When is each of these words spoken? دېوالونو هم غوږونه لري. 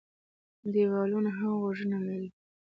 دېوالونو 0.71 1.29
هم 1.37 1.51
غوږونه 1.61 1.97
لري. 2.07 2.27